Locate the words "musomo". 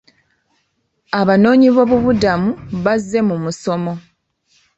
3.43-3.93